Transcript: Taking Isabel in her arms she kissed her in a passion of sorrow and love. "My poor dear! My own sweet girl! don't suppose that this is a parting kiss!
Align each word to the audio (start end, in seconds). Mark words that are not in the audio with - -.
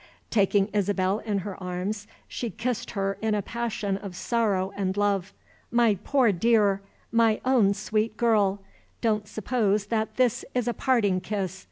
Taking 0.31 0.65
Isabel 0.69 1.19
in 1.19 1.37
her 1.45 1.61
arms 1.61 2.07
she 2.27 2.49
kissed 2.49 2.89
her 2.97 3.19
in 3.21 3.35
a 3.35 3.43
passion 3.43 3.97
of 3.97 4.15
sorrow 4.15 4.71
and 4.75 4.97
love. 4.97 5.31
"My 5.69 5.99
poor 6.03 6.31
dear! 6.31 6.81
My 7.11 7.39
own 7.45 7.75
sweet 7.75 8.17
girl! 8.17 8.63
don't 9.01 9.27
suppose 9.27 9.85
that 9.93 10.15
this 10.15 10.43
is 10.55 10.67
a 10.67 10.73
parting 10.73 11.21
kiss! 11.21 11.59